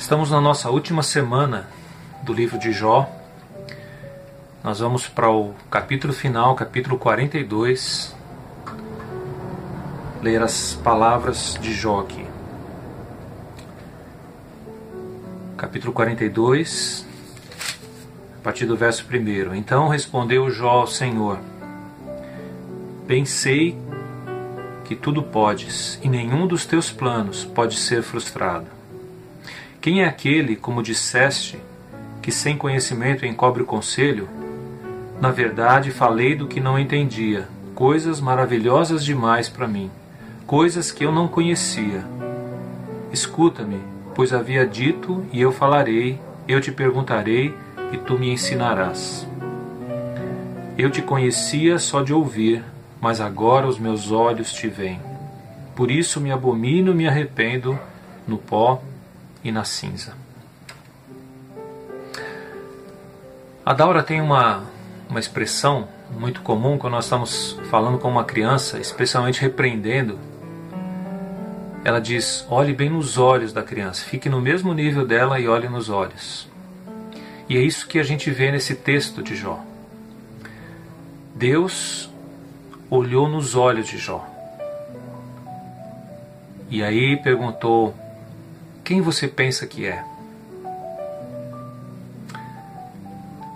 [0.00, 1.68] Estamos na nossa última semana
[2.22, 3.06] do livro de Jó.
[4.64, 8.16] Nós vamos para o capítulo final, capítulo 42.
[10.22, 12.26] Ler as palavras de Jó aqui.
[15.58, 17.06] Capítulo 42,
[18.40, 19.54] a partir do verso 1.
[19.54, 21.38] Então respondeu Jó ao Senhor:
[23.06, 23.78] Bem sei
[24.86, 28.79] que tudo podes, e nenhum dos teus planos pode ser frustrado.
[29.80, 31.58] Quem é aquele, como disseste,
[32.20, 34.28] que sem conhecimento encobre o conselho?
[35.18, 39.90] Na verdade, falei do que não entendia, coisas maravilhosas demais para mim,
[40.46, 42.04] coisas que eu não conhecia.
[43.10, 43.80] Escuta-me,
[44.14, 47.54] pois havia dito, e eu falarei, eu te perguntarei,
[47.90, 49.26] e tu me ensinarás.
[50.76, 52.62] Eu te conhecia só de ouvir,
[53.00, 55.00] mas agora os meus olhos te veem.
[55.74, 57.78] Por isso me abomino e me arrependo
[58.28, 58.82] no pó
[59.42, 60.14] e na cinza.
[63.64, 64.64] A Daura tem uma,
[65.08, 70.18] uma expressão muito comum quando nós estamos falando com uma criança, especialmente repreendendo.
[71.84, 75.68] Ela diz: olhe bem nos olhos da criança, fique no mesmo nível dela e olhe
[75.68, 76.48] nos olhos.
[77.48, 79.60] E é isso que a gente vê nesse texto de Jó.
[81.34, 82.10] Deus
[82.90, 84.26] olhou nos olhos de Jó.
[86.68, 87.94] E aí perguntou:
[88.90, 90.04] quem você pensa que é?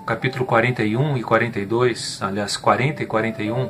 [0.06, 3.68] Capítulo 41 e 42, aliás, 40 e 41,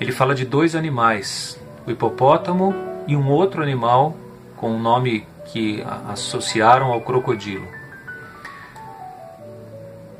[0.00, 2.74] ele fala de dois animais, o hipopótamo
[3.06, 4.16] e um outro animal
[4.56, 7.68] com um nome que associaram ao crocodilo.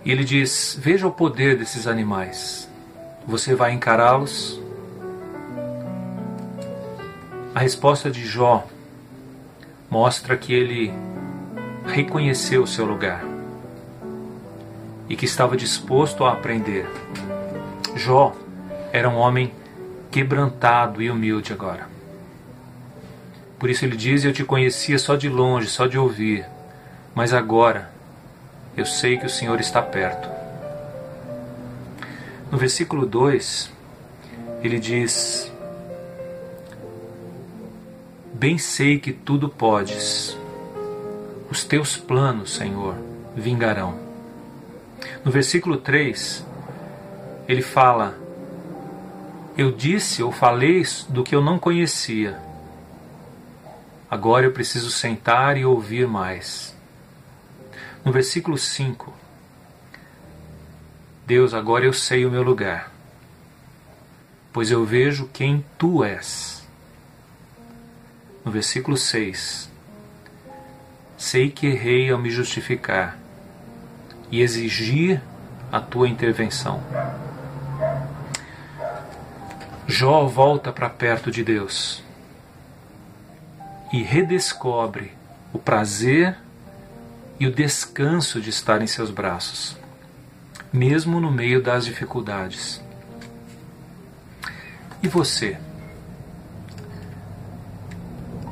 [0.05, 2.69] E ele diz: Veja o poder desses animais.
[3.27, 4.61] Você vai encará-los?
[7.55, 8.67] A resposta de Jó
[9.95, 10.93] mostra que ele
[11.87, 13.25] reconheceu o seu lugar
[15.09, 16.85] e que estava disposto a aprender.
[17.95, 18.35] Jó
[18.93, 19.53] era um homem
[20.11, 21.89] quebrantado e humilde agora.
[23.57, 26.45] Por isso ele diz: Eu te conhecia só de longe, só de ouvir,
[27.15, 27.89] mas agora
[28.77, 30.29] eu sei que o Senhor está perto.
[32.51, 33.71] No versículo 2,
[34.61, 35.53] ele diz:
[38.35, 40.37] Bem sei que tudo podes.
[41.49, 42.97] Os teus planos, Senhor,
[43.37, 43.97] vingarão.
[45.25, 46.45] No versículo 3,
[47.47, 48.19] ele fala:
[49.57, 52.37] Eu disse ou falei do que eu não conhecia.
[54.11, 56.77] Agora eu preciso sentar e ouvir mais.
[58.05, 59.15] No versículo 5,
[61.25, 62.93] Deus, agora eu sei o meu lugar,
[64.53, 66.54] pois eu vejo quem tu és
[68.45, 69.71] no versículo 6.
[71.17, 73.17] Sei que errei ao me justificar
[74.31, 75.23] e exigir
[75.73, 76.83] a tua intervenção.
[79.87, 82.03] Jó volta para perto de Deus
[83.93, 85.13] e redescobre
[85.53, 86.37] o prazer
[87.39, 89.77] e o descanso de estar em seus braços,
[90.73, 92.83] mesmo no meio das dificuldades.
[95.03, 95.59] E você?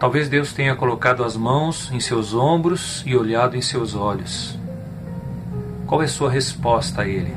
[0.02, 4.58] Talvez Deus tenha colocado as mãos em seus ombros e olhado em seus olhos.
[5.86, 7.32] Qual é sua resposta a Ele?